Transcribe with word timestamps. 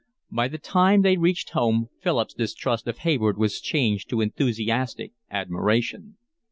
By 0.31 0.47
the 0.47 0.57
time 0.57 1.03
they 1.03 1.15
reached 1.15 1.51
home 1.51 1.89
Philip's 2.01 2.33
distrust 2.33 2.87
of 2.87 2.97
Hayward 3.05 3.37
was 3.37 3.61
changed 3.61 4.09
to 4.09 4.21
enthusiastic 4.21 5.11
admiration. 5.29 6.17